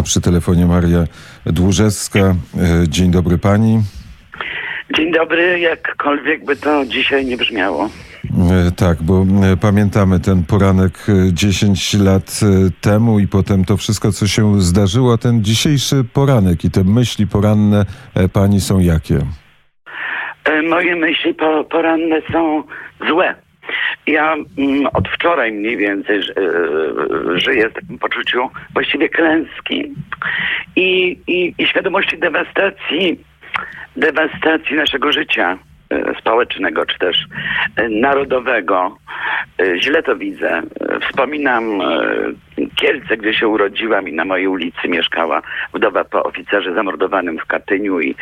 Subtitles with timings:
[0.00, 1.04] A przy telefonie Maria
[1.46, 2.18] Dłużewska.
[2.18, 2.34] E,
[2.88, 3.80] dzień dobry pani.
[4.96, 7.90] Dzień dobry, jakkolwiek by to dzisiaj nie brzmiało.
[8.68, 12.40] E, tak, bo e, pamiętamy ten poranek 10 lat
[12.80, 15.18] temu i potem to wszystko, co się zdarzyło.
[15.18, 17.86] Ten dzisiejszy poranek i te myśli poranne
[18.32, 19.18] pani są jakie?
[20.68, 21.34] Moje myśli
[21.70, 22.62] poranne są
[23.08, 23.34] złe.
[24.06, 26.22] Ja mm, od wczoraj mniej więcej e,
[27.38, 29.94] żyję w takim poczuciu właściwie klęski
[30.76, 33.20] i, i, i świadomości dewastacji,
[33.96, 35.58] dewastacji naszego życia
[35.90, 37.26] e, społecznego czy też
[37.76, 38.96] e, narodowego.
[39.76, 40.62] Źle to widzę.
[41.00, 41.80] Wspominam
[42.76, 45.42] Kielce, gdzie się urodziłam i na mojej ulicy mieszkała
[45.74, 48.14] wdowa po oficerze zamordowanym w Katyniu i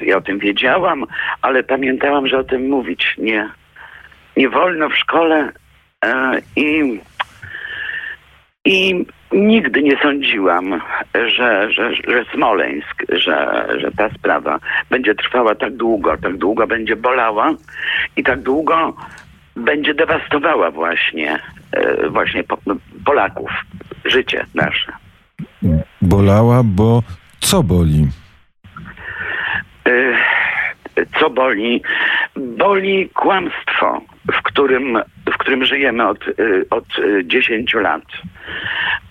[0.00, 1.06] ja o tym wiedziałam,
[1.42, 3.50] ale pamiętałam, że o tym mówić nie,
[4.36, 5.52] nie wolno w szkole
[6.04, 7.00] e, i,
[8.64, 10.80] i nigdy nie sądziłam,
[11.14, 14.58] że, że, że Smoleńsk, że, że ta sprawa
[14.90, 17.50] będzie trwała tak długo, tak długo będzie bolała
[18.16, 18.96] i tak długo
[19.56, 21.38] będzie dewastowała właśnie,
[21.72, 22.44] e, właśnie
[23.04, 23.50] Polaków,
[24.04, 24.92] życie nasze.
[26.02, 27.02] Bolała, bo
[27.40, 28.06] co boli?
[29.86, 30.12] E,
[31.20, 31.82] co boli?
[32.36, 34.00] Boli kłamstwo
[34.52, 34.98] którym,
[35.34, 36.84] w którym żyjemy od, y, od
[37.24, 38.02] 10 y, lat.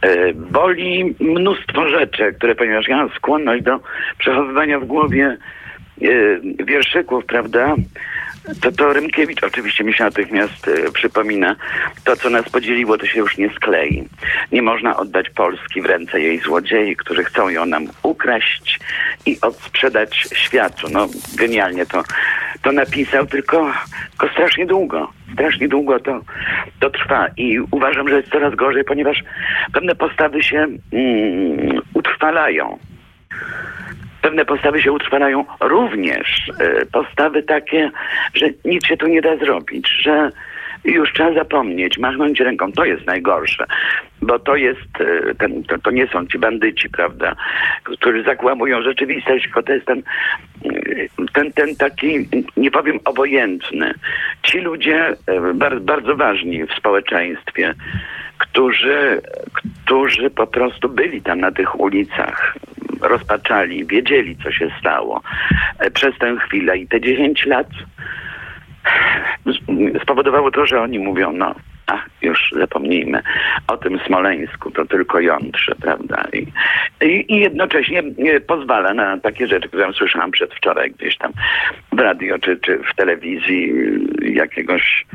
[0.06, 3.80] Y, boli mnóstwo rzeczy, które, ponieważ ja mam skłonność do
[4.17, 5.38] przechowywania w głowie
[6.66, 7.75] wierszyków, prawda?
[8.62, 11.56] To, to Rymkiewicz oczywiście mi się natychmiast przypomina.
[12.03, 14.08] To, co nas podzieliło, to się już nie sklei.
[14.52, 18.80] Nie można oddać Polski w ręce jej złodziei, którzy chcą ją nam ukraść
[19.25, 20.88] i odsprzedać światu.
[20.92, 22.03] No, genialnie to,
[22.62, 23.73] to napisał, tylko,
[24.09, 25.12] tylko strasznie długo.
[25.34, 26.22] Strasznie długo to,
[26.80, 29.24] to trwa i uważam, że jest coraz gorzej, ponieważ
[29.74, 32.78] pewne postawy się mm, utrwalają
[34.22, 37.92] pewne postawy się utrwalają, również e, postawy takie,
[38.34, 40.31] że nic się tu nie da zrobić, że
[40.84, 42.72] już trzeba zapomnieć, machnąć ręką.
[42.72, 43.66] To jest najgorsze,
[44.22, 47.36] bo to jest, e, ten, to, to, nie są ci bandyci, prawda,
[47.84, 50.03] którzy zakłamują rzeczywistość, tylko to jest ten,
[51.34, 52.28] ten, ten taki,
[52.58, 53.94] nie powiem obojętny.
[54.44, 55.16] Ci ludzie
[55.53, 57.74] bardzo, bardzo ważni w społeczeństwie,
[58.38, 59.22] którzy,
[59.84, 62.58] którzy po prostu byli tam na tych ulicach,
[63.02, 65.22] rozpaczali, wiedzieli, co się stało
[65.80, 66.78] e, przez tę chwilę.
[66.78, 67.68] I te 10 lat
[70.03, 71.56] spowodowało to, że oni mówią, no,
[72.22, 73.22] już zapomnijmy
[73.68, 76.28] o tym Smoleńsku, to tylko jątrze, prawda?
[76.34, 76.48] I,
[77.06, 81.31] i, i jednocześnie e, pozwala na takie rzeczy, które słyszałam przedwczoraj gdzieś tam
[81.92, 83.74] w radio czy, czy w telewizji
[84.22, 85.06] jakiegoś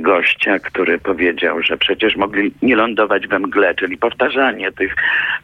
[0.00, 4.94] gościa, który powiedział, że przecież mogli nie lądować we mgle, czyli powtarzanie tych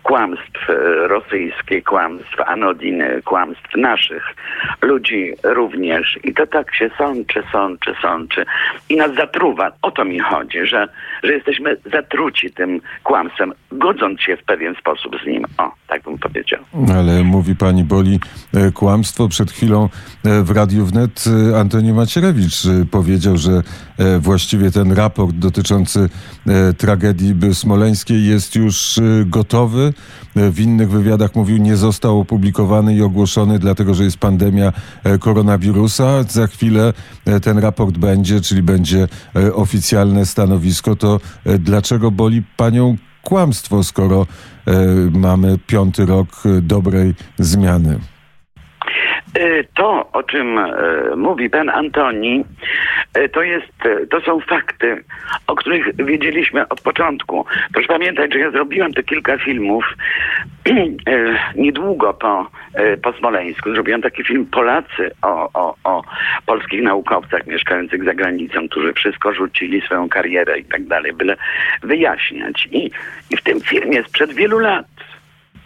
[0.02, 0.74] kłamstw e,
[1.08, 4.22] rosyjskich, kłamstw Anodiny, kłamstw naszych
[4.82, 6.18] ludzi również.
[6.24, 8.44] I to tak się sączy, sączy, sączy
[8.88, 9.72] i nas zatruwa.
[9.82, 10.88] O to mi chodzi, że,
[11.22, 15.44] że jesteśmy zatruci tym kłamstwem, godząc się w pewien sposób z nim.
[15.58, 16.60] O, tak bym powiedział.
[16.98, 18.20] Ale mówi pani Boli
[18.54, 19.28] e, kłamstwo.
[19.28, 19.88] Przed chwilą
[20.24, 21.24] e, w Radiu Wnet
[21.60, 23.62] Antoni Macierewicz powiedział, że
[24.34, 26.08] właściwie ten raport dotyczący
[26.78, 29.92] tragedii smoleńskiej jest już gotowy
[30.36, 34.72] w innych wywiadach mówił, nie został opublikowany i ogłoszony, dlatego że jest pandemia
[35.04, 36.22] e, koronawirusa.
[36.22, 36.92] Za chwilę
[37.24, 40.96] e, ten raport będzie, czyli będzie e, oficjalne stanowisko.
[40.96, 41.20] To
[41.58, 44.26] dlaczego boli panią kłamstwo, skoro
[45.10, 47.98] mamy piąty rok dobrej zmiany?
[49.38, 50.72] Y, to, o czym y,
[51.16, 52.44] mówi pan Antoni,
[53.18, 53.72] y, to, jest,
[54.10, 55.04] to są fakty,
[55.46, 57.46] o których wiedzieliśmy od początku.
[57.72, 59.84] Proszę pamiętać, że ja zrobiłam te kilka filmów
[61.56, 62.50] niedługo po,
[63.02, 63.74] po Smoleńsku.
[63.74, 66.02] Zrobiłam taki film Polacy o, o, o
[66.46, 71.36] polskich naukowcach mieszkających za granicą, którzy wszystko rzucili, swoją karierę i tak dalej, byle
[71.82, 72.68] wyjaśniać.
[72.72, 72.90] I,
[73.30, 74.86] I w tym filmie sprzed wielu lat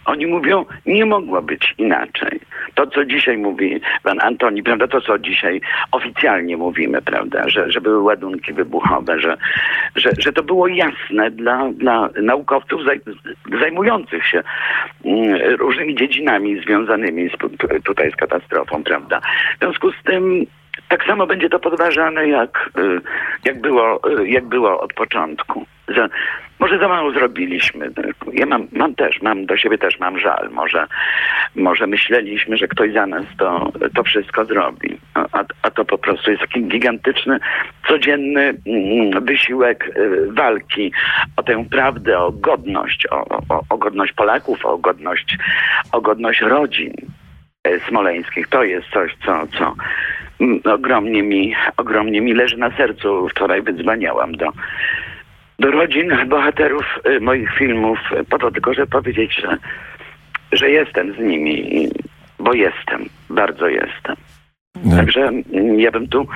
[0.09, 2.39] oni mówią, nie mogło być inaczej.
[2.75, 5.61] To, co dzisiaj mówi pan Antoni, prawda, to, co dzisiaj
[5.91, 9.37] oficjalnie mówimy, prawda, że, że były ładunki wybuchowe, że,
[9.95, 13.01] że, że to było jasne dla, dla naukowców zaj,
[13.59, 14.43] zajmujących się
[15.05, 17.33] mm, różnymi dziedzinami związanymi z,
[17.83, 19.21] tutaj z katastrofą, prawda.
[19.55, 20.45] W związku z tym
[20.89, 23.01] tak samo będzie to podważane, jak, y,
[23.45, 25.65] jak, było, y, jak było od początku.
[25.87, 26.09] za,
[26.59, 27.91] może za mało zrobiliśmy.
[28.33, 30.49] Ja mam, mam też, mam do siebie też mam żal.
[30.51, 30.87] Może,
[31.55, 34.97] może myśleliśmy, że ktoś za nas to, to wszystko zrobi.
[35.13, 37.39] A, a to po prostu jest taki gigantyczny,
[37.87, 40.91] codzienny mm, wysiłek y, walki
[41.35, 45.37] o tę prawdę, o godność, o, o, o godność Polaków, o godność,
[45.91, 46.93] o godność rodzin
[47.87, 48.47] smoleńskich.
[48.47, 49.75] To jest coś, co, co
[50.63, 53.27] ogromnie mi, ogromnie mi leży na sercu.
[53.29, 54.51] Wczoraj wydzwaniałam do
[55.59, 59.57] do rodzin bohaterów y, moich filmów, y, po to tylko, żeby powiedzieć, że,
[60.51, 61.89] że jestem z nimi,
[62.39, 64.15] bo jestem, bardzo jestem.
[64.85, 64.95] No.
[64.95, 66.27] Także mm, ja bym tu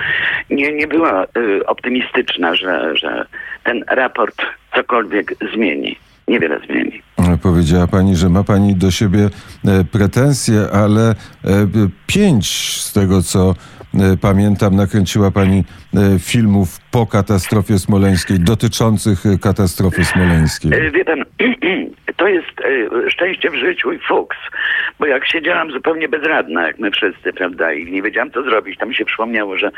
[0.50, 3.26] nie, nie była y, optymistyczna, że, że
[3.64, 4.42] ten raport
[4.76, 5.96] cokolwiek zmieni.
[6.28, 7.02] Niewiele zmieni.
[7.42, 9.30] Powiedziała pani, że ma pani do siebie
[9.68, 11.16] e, pretensje, ale e,
[12.08, 12.48] pięć
[12.82, 13.56] z tego, co
[14.22, 15.64] pamiętam, nakręciła pani
[15.96, 20.72] e, filmów po katastrofie smoleńskiej, dotyczących e, katastrofy smoleńskiej.
[20.92, 21.24] Wie pan,
[22.18, 22.48] to jest
[23.10, 24.38] szczęście w życiu i fuks,
[25.00, 28.86] bo jak siedziałam zupełnie bezradna, jak my wszyscy, prawda, i nie wiedziałam co zrobić, to
[28.86, 29.72] mi się przypomniało, że,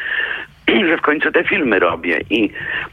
[0.89, 2.49] że w końcu te filmy robię i,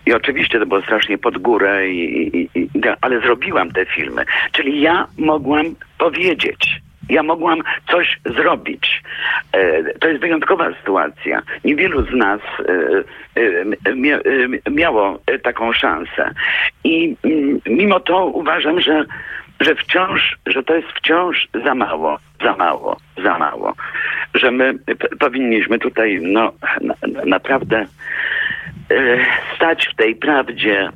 [0.06, 2.68] i oczywiście to było strasznie pod górę, i, i, i,
[3.00, 4.24] ale zrobiłam te filmy.
[4.52, 5.66] Czyli ja mogłam
[5.98, 7.60] powiedzieć, ja mogłam
[7.90, 9.02] coś zrobić.
[9.52, 11.42] E, to jest wyjątkowa sytuacja.
[11.64, 12.40] Niewielu z nas
[13.36, 13.42] e,
[14.64, 16.30] e, miało taką szansę.
[16.84, 19.04] I mm, mimo to uważam, że,
[19.60, 23.74] że wciąż, że to jest wciąż za mało, za mało, za mało.
[24.34, 24.74] Że my
[25.20, 26.52] powinniśmy tutaj no,
[27.26, 27.86] naprawdę
[29.56, 30.90] stać w tej prawdzie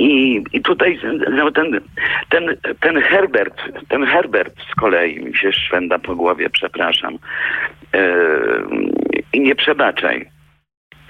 [0.00, 0.98] i, I tutaj
[1.30, 1.80] no, ten,
[2.28, 2.44] ten,
[2.80, 7.18] ten Herbert, ten Herbert z kolei mi się szwenda po głowie, przepraszam.
[7.94, 8.00] Yy,
[9.32, 10.30] I nie przebaczaj.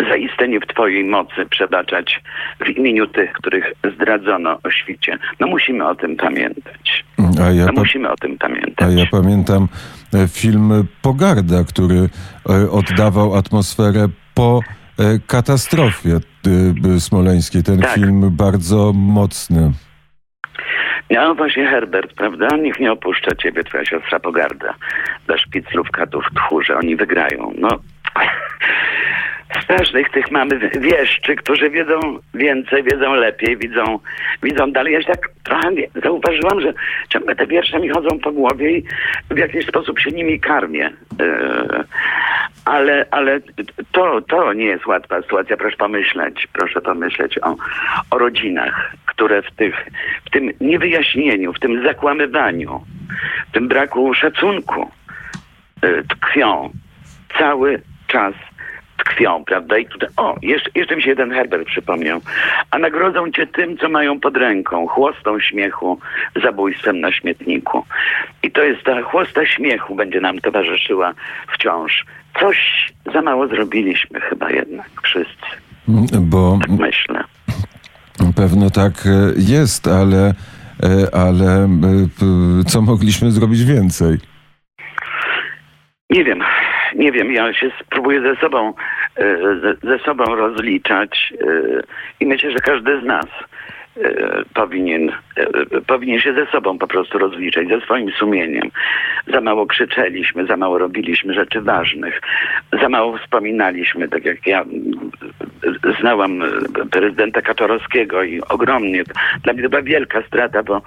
[0.08, 2.22] Zaiste nie w Twojej mocy przebaczać
[2.60, 5.18] w imieniu tych, których zdradzono o świcie.
[5.40, 7.04] No musimy o tym pamiętać.
[7.54, 8.88] Ja no, musimy o tym pamiętać.
[8.88, 9.68] A ja pamiętam
[10.14, 12.08] e, film Pogarda, który
[12.50, 14.79] e, oddawał atmosferę po E,
[15.26, 16.18] katastrofie
[16.96, 17.62] e, smoleńskiej.
[17.62, 17.94] Ten tak.
[17.94, 19.72] film bardzo mocny.
[21.10, 22.48] Ja właśnie Herbert, prawda?
[22.56, 24.74] Niech nie opuszcza ciebie twoja siostra Pogarda.
[25.26, 26.76] Dla szpiclów, katów, tchórze.
[26.76, 27.52] Oni wygrają.
[27.58, 27.68] No,
[29.62, 32.00] strasznych tych mamy wieszczy, którzy wiedzą
[32.34, 33.98] więcej, wiedzą lepiej, widzą,
[34.42, 34.92] widzą dalej.
[34.92, 35.70] Ja się tak trochę
[36.02, 36.72] zauważyłam, że
[37.08, 38.84] ciągle te wiersze mi chodzą po głowie i
[39.30, 40.90] w jakiś sposób się nimi karmię.
[42.64, 43.40] Ale, ale
[43.92, 45.56] to, to nie jest łatwa sytuacja.
[45.56, 47.56] Proszę pomyśleć, proszę pomyśleć o,
[48.10, 49.86] o rodzinach, które w, tych,
[50.24, 52.84] w tym niewyjaśnieniu, w tym zakłamywaniu,
[53.48, 54.90] w tym braku szacunku
[55.82, 56.70] yy, tkwią
[57.38, 58.34] cały czas
[59.10, 59.78] tkwią, prawda?
[59.78, 62.20] I tutaj, o, jeszcze, jeszcze mi się jeden Herbert przypomniał.
[62.70, 65.98] A nagrodzą cię tym, co mają pod ręką, chłostą śmiechu,
[66.42, 67.84] zabójstwem na śmietniku.
[68.42, 71.14] I to jest ta chłosta śmiechu będzie nam towarzyszyła
[71.54, 72.04] wciąż.
[72.40, 75.46] Coś za mało zrobiliśmy chyba jednak wszyscy.
[76.20, 77.24] Bo tak myślę.
[78.36, 80.34] Pewno tak e, jest, ale,
[80.82, 84.18] e, ale e, co mogliśmy zrobić więcej?
[86.10, 86.42] Nie wiem
[86.96, 88.72] nie wiem, ja się spróbuję ze sobą,
[89.60, 91.46] ze, ze sobą rozliczać e,
[92.20, 93.26] i myślę, że każdy z nas
[93.96, 98.70] E, powinien, e, powinien się ze sobą po prostu rozliczać, ze swoim sumieniem.
[99.32, 102.20] Za mało krzyczeliśmy, za mało robiliśmy rzeczy ważnych,
[102.80, 104.64] za mało wspominaliśmy, tak jak ja
[106.00, 106.42] znałam
[106.90, 109.02] prezydenta Kaczorowskiego i ogromnie,
[109.42, 110.82] dla mnie to była wielka strata, bo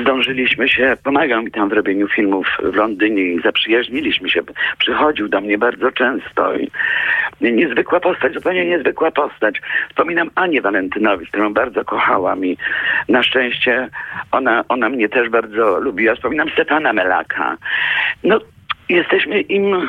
[0.00, 4.40] zdążyliśmy się, pomagał mi tam w robieniu filmów w Londynie i zaprzyjaźniliśmy się.
[4.78, 6.70] Przychodził do mnie bardzo często i
[7.40, 9.60] niezwykła postać, zupełnie niezwykła postać.
[9.88, 12.56] Wspominam Anię Walentynowicz, którą bardzo kochałam i
[13.08, 13.88] na szczęście
[14.32, 16.14] ona, ona mnie też bardzo lubiła.
[16.14, 17.56] Wspominam Stefana Melaka.
[18.24, 18.40] No,
[18.88, 19.88] jesteśmy im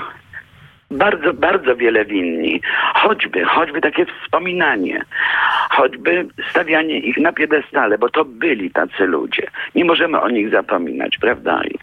[0.92, 2.62] bardzo, bardzo wiele winni.
[2.94, 5.02] Choćby, choćby takie wspominanie,
[5.70, 9.48] choćby stawianie ich na piedestale, bo to byli tacy ludzie.
[9.76, 11.62] Nie możemy o nich zapominać, prawda?
[11.64, 11.76] I,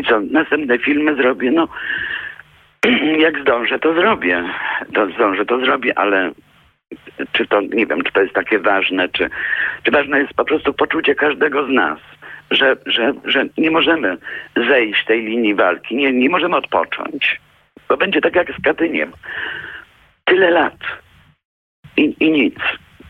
[0.00, 1.50] i co, następne filmy zrobię?
[1.50, 1.68] No,
[3.18, 4.44] jak zdążę, to zrobię.
[4.94, 6.32] To zdążę, to zrobię, ale
[7.32, 9.30] czy to, nie wiem, czy to jest takie ważne, czy,
[9.82, 11.98] czy ważne jest po prostu poczucie każdego z nas,
[12.50, 14.16] że, że, że nie możemy
[14.56, 17.40] zejść tej linii walki, nie, nie możemy odpocząć.
[17.88, 19.12] Bo będzie tak jak z Katyniem.
[20.24, 20.78] Tyle lat
[21.96, 22.54] i, i nic.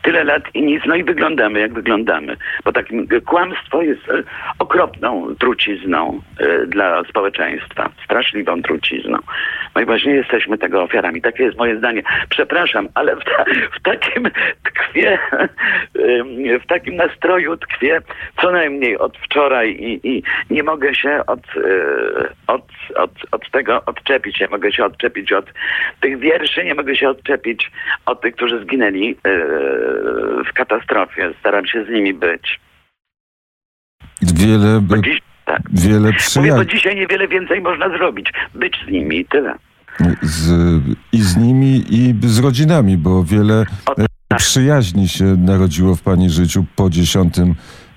[0.08, 2.36] Tyle lat i nic, no i wyglądamy jak wyglądamy.
[2.64, 2.86] Bo tak
[3.26, 4.22] kłamstwo jest e,
[4.58, 9.18] okropną trucizną e, dla społeczeństwa, straszliwą trucizną.
[9.74, 11.22] No i właśnie jesteśmy tego ofiarami.
[11.22, 12.02] Takie jest moje zdanie.
[12.28, 13.44] Przepraszam, ale w, ta,
[13.76, 14.30] w takim
[14.64, 15.18] tkwie,
[15.96, 16.26] ym,
[16.64, 18.00] w takim nastroju tkwie
[18.40, 21.40] co najmniej od wczoraj i, i nie mogę się od,
[22.46, 24.40] od, od, od tego odczepić.
[24.40, 25.46] Nie mogę się odczepić od
[26.00, 27.70] tych wierszy, nie mogę się odczepić
[28.06, 29.16] od tych, którzy zginęli
[30.50, 31.30] w katastrofie.
[31.40, 32.60] Staram się z nimi być.
[34.22, 35.60] Wiele, Bo dziś, tak.
[35.72, 38.32] wiele Mówię, bo przyjaciół dzisiaj niewiele więcej można zrobić.
[38.54, 39.54] Być z nimi i tyle.
[40.22, 40.50] z,
[41.12, 43.64] i z nimi, i z rodzinami, bo wiele
[43.98, 47.34] e, przyjaźni się narodziło w pani życiu po 10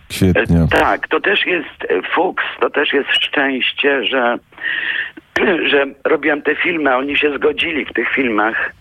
[0.10, 0.64] kwietnia.
[0.64, 4.38] E, Tak, to też jest e, fuks, to też jest szczęście, że,
[5.72, 8.74] że robiłam te filmy, a oni się zgodzili w tych filmach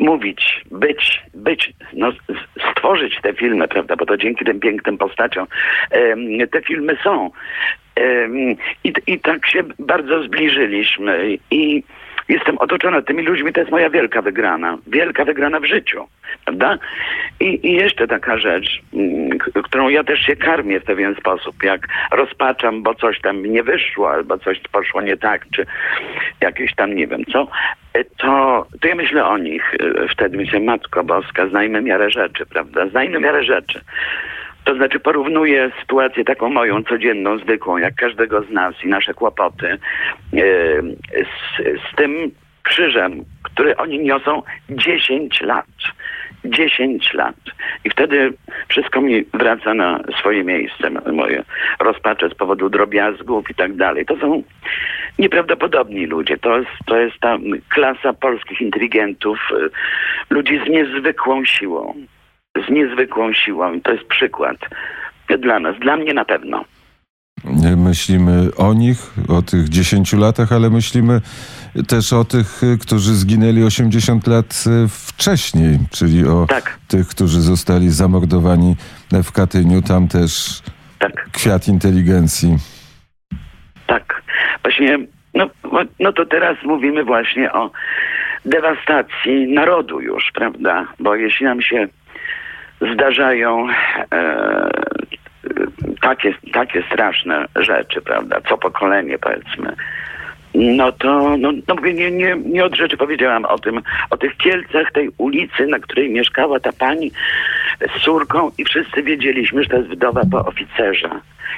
[0.00, 2.12] mówić, być, być, no,
[2.70, 5.46] stworzyć te filmy, prawda, bo to dzięki tym pięknym postaciom
[6.52, 7.30] te filmy są.
[8.84, 11.82] I, I tak się bardzo zbliżyliśmy i
[12.30, 16.06] jestem otoczona tymi ludźmi, to jest moja wielka wygrana, wielka wygrana w życiu,
[16.44, 16.78] prawda?
[17.40, 21.88] I, i jeszcze taka rzecz, mm, którą ja też się karmię w pewien sposób, jak
[22.12, 25.66] rozpaczam, bo coś tam nie wyszło, albo coś poszło nie tak, czy
[26.40, 27.48] jakieś tam nie wiem co,
[27.94, 29.74] e, to, to ja myślę o nich.
[29.74, 32.88] e, Wtedy myślę, Matko Boska, znajmy miarę rzeczy, prawda?
[32.88, 33.80] Znajmy miarę rzeczy.
[34.64, 39.68] To znaczy porównuję sytuację taką moją codzienną, zwykłą, jak każdego z nas i nasze kłopoty
[39.68, 39.78] e,
[41.24, 42.30] z, z tym
[42.62, 45.66] krzyżem, który oni niosą 10 lat.
[46.44, 47.36] 10 lat.
[47.84, 48.32] I wtedy
[48.68, 50.90] wszystko mi wraca na swoje miejsce.
[51.12, 51.44] Moje
[51.80, 54.06] rozpacze z powodu drobiazgów i tak dalej.
[54.06, 54.42] To są
[55.18, 56.38] nieprawdopodobni ludzie.
[56.38, 57.38] To jest, to jest ta
[57.68, 59.70] klasa polskich inteligentów, y,
[60.34, 61.94] ludzi z niezwykłą siłą.
[62.56, 63.72] Z niezwykłą siłą.
[63.72, 64.56] I to jest przykład
[65.38, 66.64] dla nas, dla mnie na pewno.
[67.76, 71.20] Myślimy o nich, o tych 10 latach, ale myślimy
[71.88, 77.40] też o tych, y, którzy zginęli 80 lat y, wcześniej, czyli o Tak, tych, którzy
[77.40, 78.76] zostali zamordowani
[79.12, 79.82] w Katyniu.
[79.82, 80.62] Tam też
[80.98, 81.30] tak.
[81.32, 82.56] kwiat inteligencji.
[83.86, 84.22] Tak.
[84.62, 84.98] Właśnie,
[85.34, 85.50] no,
[86.00, 87.70] no to teraz mówimy właśnie o
[88.44, 90.86] dewastacji narodu już, prawda?
[90.98, 91.88] Bo jeśli nam się
[92.80, 93.66] zdarzają
[94.14, 94.70] e,
[96.00, 98.40] takie, takie straszne rzeczy, prawda?
[98.48, 99.76] Co pokolenie powiedzmy.
[100.54, 104.36] No to, no, no mówię, nie, nie, nie od rzeczy powiedziałam o tym, o tych
[104.36, 107.12] Kielcach, tej ulicy, na której mieszkała ta pani
[107.96, 111.10] z córką i wszyscy wiedzieliśmy, że to jest wdowa po oficerze.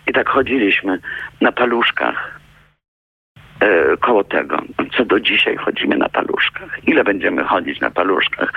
[0.06, 0.98] I tak chodziliśmy
[1.40, 2.41] na paluszkach
[4.00, 4.56] koło tego.
[4.96, 6.78] Co do dzisiaj chodzimy na paluszkach.
[6.86, 8.52] Ile będziemy chodzić na paluszkach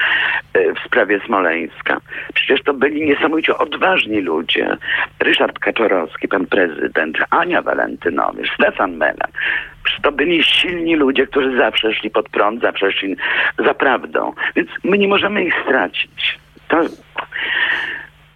[0.53, 1.97] e, w sprawie Smoleńska?
[2.33, 4.77] Przecież to byli niesamowicie odważni ludzie.
[5.19, 8.99] Ryszard Kaczorowski, pan prezydent, Ania Walentynowicz, Stefan.
[9.83, 13.15] Przecież to byli silni ludzie, którzy zawsze szli pod prąd, zawsze szli
[13.65, 14.33] za prawdą.
[14.55, 16.39] Więc my nie możemy ich stracić.
[16.67, 16.81] To,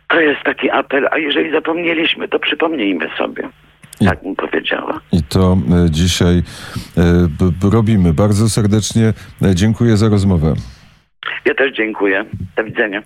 [0.07, 3.49] to jest taki apel, a jeżeli zapomnieliśmy, to przypomnijmy sobie.
[4.01, 4.99] I- Tak bym powiedziała.
[5.11, 6.43] I to e, dzisiaj
[6.97, 7.27] e,
[7.71, 8.13] robimy.
[8.13, 10.53] Bardzo serdecznie e, dziękuję za rozmowę.
[11.45, 12.25] Ja też dziękuję.
[12.57, 13.01] Do widzenia.